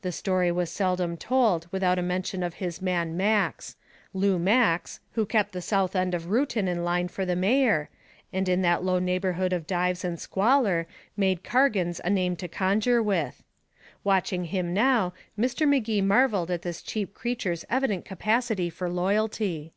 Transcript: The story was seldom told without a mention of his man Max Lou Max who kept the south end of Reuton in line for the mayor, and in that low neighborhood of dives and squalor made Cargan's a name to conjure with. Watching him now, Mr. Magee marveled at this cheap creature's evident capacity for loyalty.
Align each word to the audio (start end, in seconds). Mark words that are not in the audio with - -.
The 0.00 0.10
story 0.10 0.50
was 0.50 0.70
seldom 0.70 1.18
told 1.18 1.68
without 1.70 1.98
a 1.98 2.02
mention 2.02 2.42
of 2.42 2.54
his 2.54 2.80
man 2.80 3.14
Max 3.14 3.76
Lou 4.14 4.38
Max 4.38 5.00
who 5.12 5.26
kept 5.26 5.52
the 5.52 5.60
south 5.60 5.94
end 5.94 6.14
of 6.14 6.30
Reuton 6.30 6.66
in 6.66 6.82
line 6.82 7.08
for 7.08 7.26
the 7.26 7.36
mayor, 7.36 7.90
and 8.32 8.48
in 8.48 8.62
that 8.62 8.82
low 8.82 8.98
neighborhood 8.98 9.52
of 9.52 9.66
dives 9.66 10.02
and 10.02 10.18
squalor 10.18 10.86
made 11.14 11.44
Cargan's 11.44 12.00
a 12.02 12.08
name 12.08 12.36
to 12.36 12.48
conjure 12.48 13.02
with. 13.02 13.42
Watching 14.02 14.44
him 14.46 14.72
now, 14.72 15.12
Mr. 15.38 15.68
Magee 15.68 16.00
marveled 16.00 16.50
at 16.50 16.62
this 16.62 16.80
cheap 16.80 17.12
creature's 17.12 17.66
evident 17.68 18.06
capacity 18.06 18.70
for 18.70 18.88
loyalty. 18.88 19.74